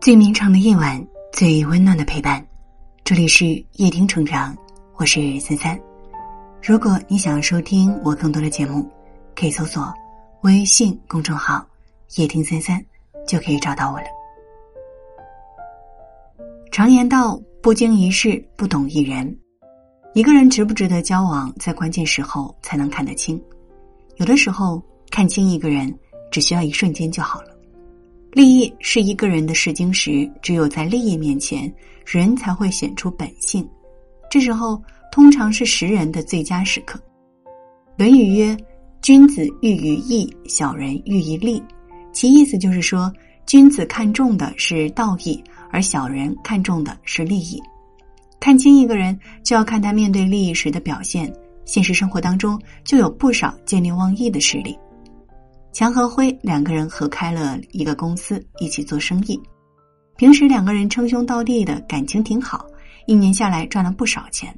[0.00, 2.42] 最绵长的夜晚，最温暖的陪伴。
[3.04, 3.44] 这里是
[3.74, 4.56] 夜听成长，
[4.96, 5.78] 我是三三。
[6.62, 8.90] 如果你想要收听我更多的节目，
[9.36, 9.92] 可以搜索
[10.40, 11.62] 微信公众号
[12.16, 12.82] “夜听三三”，
[13.28, 14.06] 就可以找到我了。
[16.72, 19.38] 常言道：“不经一事，不懂一人。”
[20.16, 23.38] 一个人值不值得交往，在关键时候才能看得清。
[24.16, 25.94] 有的时候，看清一个人，
[26.30, 27.49] 只需要一瞬间就好了。
[28.32, 31.72] 利益是一个人的试金石，只有在利益面前，
[32.06, 33.68] 人才会显出本性。
[34.30, 34.80] 这时候
[35.10, 36.96] 通常是识人的最佳时刻。
[37.96, 38.56] 《论语》曰
[39.02, 41.60] ：“君子喻于义，小人喻于利。”
[42.12, 43.12] 其意思就是说，
[43.46, 47.60] 君子看重的是道义，而小人看重的是利益。
[48.38, 51.32] 看清一个人，就要看他面对利益时的表现。
[51.64, 54.78] 现实生活当中，就有不少见利忘义的事例。
[55.72, 59.40] 强和辉两个人合开了一个公司，一起做生意。
[60.16, 62.66] 平时两个人称兄道弟的感情挺好，
[63.06, 64.54] 一年下来赚了不少钱。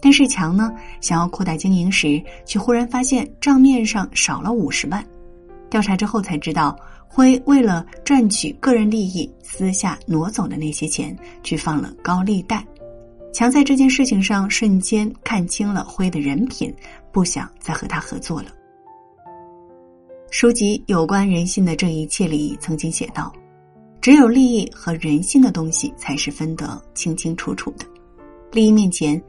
[0.00, 5.04] 但是强呢，想要扩大经营时，却忽然发现账面上少了五十万。
[5.70, 6.76] 调查之后才知道，
[7.06, 12.64] 辉为了赚取个人利益，私下挪走的那些钱去放了高利贷。
[13.32, 16.74] 强在这件事情上瞬间看清了辉的人品，
[17.12, 18.48] 不想再和他合作了。
[20.30, 23.32] 书籍有关人性的这一切里曾经写道
[23.98, 27.86] ：“只有利益和人性的东西才是分得清清楚楚的。
[28.52, 29.20] 利益面前，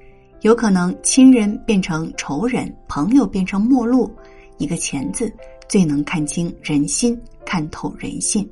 [0.42, 4.12] 有可能亲人变成仇人，朋友变成陌路。
[4.58, 5.34] 一个钱字，
[5.70, 8.48] 最能看清人心，看透人性，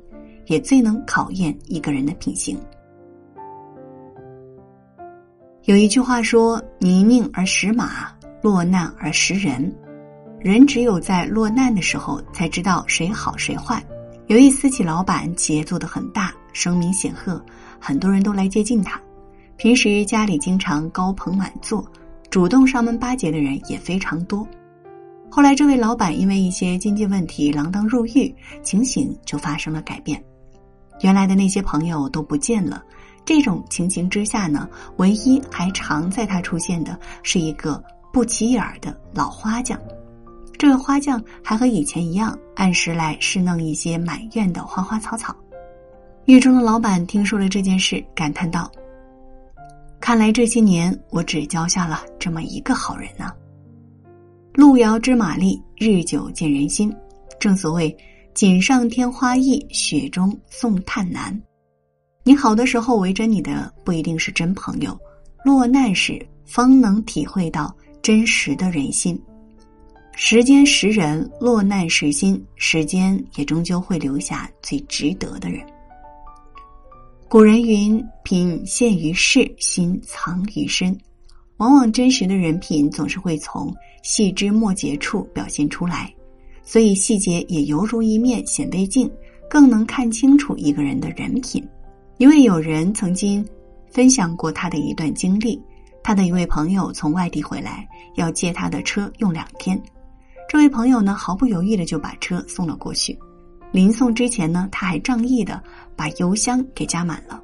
[0.46, 2.58] 也最能考验一个人的品行。”
[5.64, 9.70] 有一句话说：“泥泞而识马，落难而识人。”
[10.40, 13.82] 人只有在落难的时候，才知道谁好谁坏。
[14.28, 17.44] 有一私企老板，企业做得很大，声名显赫，
[17.80, 19.00] 很多人都来接近他。
[19.56, 21.84] 平时家里经常高朋满座，
[22.30, 24.46] 主动上门巴结的人也非常多。
[25.28, 30.22] 后来，这位老板因为一些经济问题锒铛入狱，情形就发生了改变。
[31.00, 32.82] 原来的那些朋友都不见了。
[33.24, 34.68] 这种情形之下呢，
[34.98, 39.78] 唯一还常在他出现的是一个不起眼儿的老花匠。
[40.58, 45.34] 这个花匠还和以前一样，按时来侍弄一些满院的花花草草。
[46.24, 48.70] 狱中的老板听说了这件事，感叹道
[50.00, 53.32] ：“看来这些年我只交下了这么一个好人呢。”
[54.52, 56.92] 路遥知马力，日久见人心。
[57.38, 57.96] 正所谓
[58.34, 61.40] “锦上添花易，雪中送炭难”。
[62.24, 64.98] 你好的时候围着你的不一定是真朋友，
[65.44, 69.18] 落难时方能体会到真实的人心。
[70.20, 75.64] 时间识人，落难识心，时间也终究会留下最值得的人。
[77.28, 80.94] 古人云：“品现于事，心藏于身。”
[81.58, 86.12] 往往真实的人品总是会从细枝末节处表现出来，
[86.64, 89.08] 所以细节也犹如一面显微镜，
[89.48, 91.64] 更能看清楚一个人的人品。
[92.16, 93.46] 一位友人曾经
[93.88, 95.62] 分享过他的一段经历，
[96.02, 99.80] 他的一位朋友从外地回来，要借他的车用两天。
[100.48, 103.16] 这位朋友呢，毫不犹豫的就把车送了过去。
[103.70, 105.62] 临送之前呢，他还仗义的
[105.94, 107.38] 把油箱给加满了。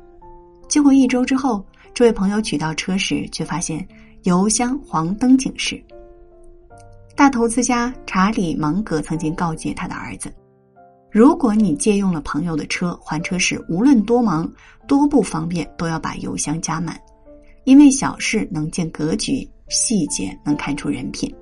[0.71, 3.87] 结果一周之后，这位朋友取到车时，却发现
[4.23, 5.79] 油箱黄灯警示。
[7.15, 10.33] 大投资家查理芒格曾经告诫他的儿子
[11.13, 14.51] ：“如果你借用了朋友的车，还车时无论多忙
[14.89, 16.99] 多不方便，都要把油箱加满，
[17.65, 21.33] 因为小事能见格局，细节能看出人品。”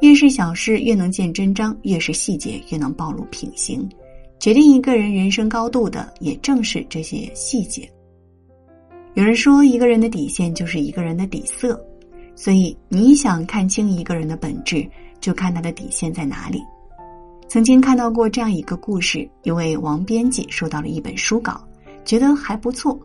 [0.00, 3.88] 越是小事越能见真章，越是细节越能暴露品行。
[4.38, 7.86] 决定一个人人生高度的，也正是这些细节。
[9.12, 11.78] 有人说，一个人的底线就是一个人的底色，
[12.34, 14.88] 所以你想看清一个人的本质，
[15.20, 16.62] 就看他的底线在哪里。
[17.46, 21.62] 曾经看到过这样一个故事：一位王编辑收到了一本书稿，
[22.06, 22.98] 觉得还不错，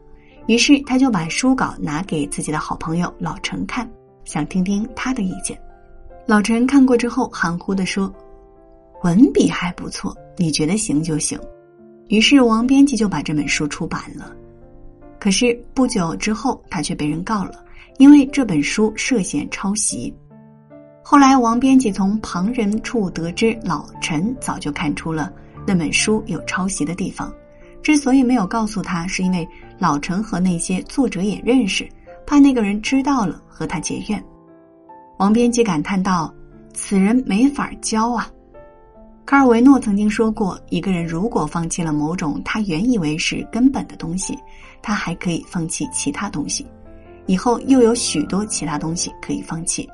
[0.47, 3.89] 于是他就把书稿拿给自己的好朋友老陈看，
[4.23, 5.59] 想听听他的意见。
[6.27, 8.11] 老陈看过之后，含糊的说
[9.03, 11.39] ：“文笔还不错，你觉得行就行。”
[12.09, 14.35] 于是王编辑就把这本书出版了。
[15.19, 17.63] 可是不久之后，他却被人告了，
[17.99, 20.11] 因为这本书涉嫌抄袭。
[21.03, 25.31] 后来王编辑从旁人处得知，老陈早就看出了
[25.67, 27.31] 那本书有抄袭的地方。
[27.83, 29.47] 之所以没有告诉他，是因为
[29.77, 31.87] 老陈和那些作者也认识，
[32.25, 34.23] 怕那个人知道了和他结怨。
[35.17, 36.33] 王编辑感叹道
[36.73, 38.29] ：“此人没法教啊！”
[39.25, 44.37] 卡尔维诺曾经说过，一个人如果放弃了某种他原以为是根本的东西，
[44.81, 46.67] 他还可以放弃其他东西，
[47.25, 49.89] 以后又有许多其他东西可以放弃。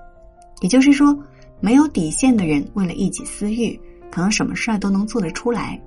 [0.60, 1.18] 也就是说，
[1.60, 3.80] 没有底线的人为了一己私欲，
[4.12, 5.80] 可能什么事儿都能做得出来。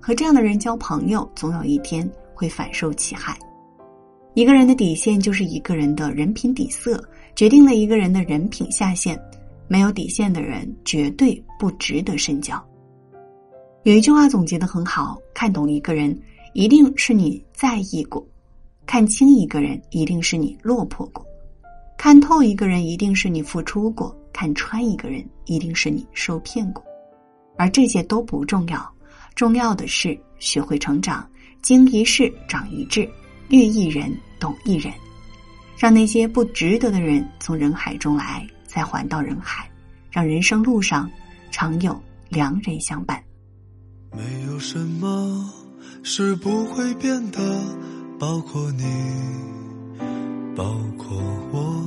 [0.00, 3.36] 和这样的人交朋友，总有一天会反受其害。
[4.34, 7.02] 一个人的底线就是一个人的人品底色，
[7.36, 9.20] 决定了一个人的人品下限。
[9.68, 12.62] 没有底线的人，绝对不值得深交。
[13.84, 16.18] 有一句话总结的很好：看懂一个人，
[16.54, 18.22] 一定是你在意过；
[18.86, 21.22] 看清一个人，一定是你落魄过；
[21.98, 26.82] 看透一个人，一定是你付出过；看穿一个人，一定是你受骗过。
[27.56, 28.90] 而这些都不重要，
[29.34, 31.26] 重要的是学会成长，
[31.62, 33.08] 经一事长一智，
[33.52, 34.10] 遇一人
[34.40, 34.90] 懂一人，
[35.76, 39.70] 让那些不值得的人从人海中来，再还到人海，
[40.10, 41.08] 让人生路上
[41.50, 43.22] 常有良人相伴。
[44.10, 45.52] 没有什么
[46.02, 47.62] 是不会变的，
[48.18, 48.84] 包括你，
[50.56, 50.64] 包
[50.96, 51.14] 括
[51.52, 51.84] 我。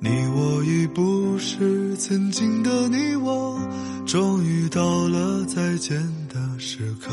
[0.00, 3.56] 你我已不是曾经的你我，
[4.04, 5.96] 终于到了再见
[6.28, 7.12] 的时刻。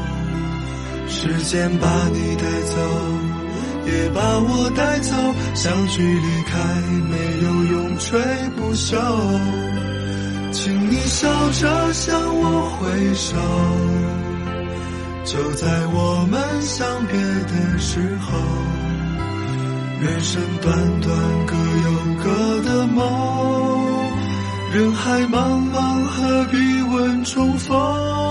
[1.21, 2.75] 时间把你带走，
[3.85, 5.13] 也把我带走，
[5.53, 6.57] 相聚离开，
[7.11, 7.15] 没
[7.45, 8.19] 有永垂
[8.57, 8.97] 不朽。
[10.51, 13.37] 请你笑着向我挥手，
[15.23, 18.35] 就在我们相别的时候。
[20.01, 21.15] 人生短短，
[21.45, 21.53] 各
[21.85, 21.91] 有
[22.23, 22.97] 各的梦。
[24.73, 28.30] 人海茫茫，何必问重逢？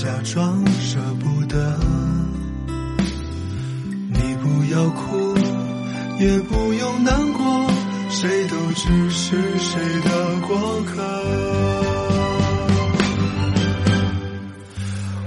[0.00, 1.78] 假装舍不得。
[4.08, 5.36] 你不要哭，
[6.18, 7.70] 也不用难过，
[8.08, 11.02] 谁都只是谁的过客。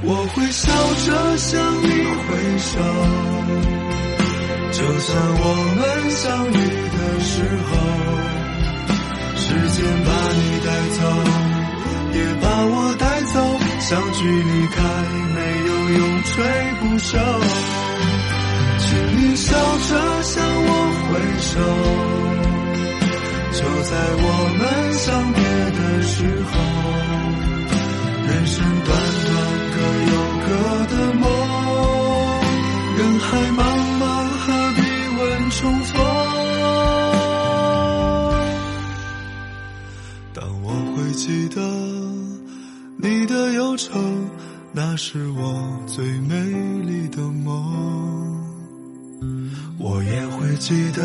[0.02, 0.72] 我会笑
[1.06, 1.88] 着向你
[2.24, 2.72] 挥手，
[4.72, 5.44] 就算我
[5.78, 6.52] 们相遇
[6.98, 7.32] 的时
[7.70, 7.72] 候。
[9.36, 11.00] 时间把你带走，
[12.18, 12.83] 也把我。
[13.84, 14.82] 相聚离开，
[15.36, 16.32] 没有永垂
[16.80, 17.12] 不朽。
[18.80, 18.88] 请
[19.18, 19.90] 你笑着
[20.24, 20.70] 向我
[21.04, 21.12] 挥
[21.42, 21.52] 手，
[23.52, 23.92] 就在
[24.24, 24.62] 我们
[24.94, 25.38] 相别
[25.78, 26.16] 的时
[26.50, 26.52] 候。
[28.26, 28.90] 人生短
[29.28, 29.32] 短，
[29.76, 29.78] 各
[30.14, 30.14] 有
[30.48, 30.50] 各
[30.88, 31.24] 的梦。
[32.96, 33.62] 人海茫
[34.00, 34.02] 茫，
[34.40, 34.46] 何
[34.78, 34.80] 必
[35.20, 35.22] 问
[35.52, 35.92] 重逢？
[40.34, 41.60] 但我会记得
[43.04, 44.00] 你的忧愁，
[44.72, 46.34] 那是我最美
[46.84, 48.42] 丽的梦。
[49.78, 51.02] 我也会记得，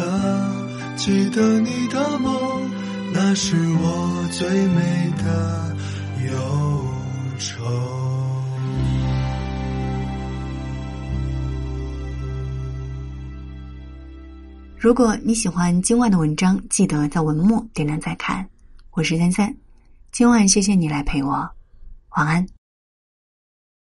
[0.96, 2.70] 记得你的梦，
[3.12, 5.76] 那是我最美的
[6.30, 6.84] 忧
[7.40, 7.64] 愁。
[14.78, 18.48] 如果你喜欢今晚的文章，记得在文末点亮再看。
[18.92, 19.52] 我是三三。
[20.12, 21.50] 今晚谢谢你来陪我，
[22.18, 22.57] 晚安。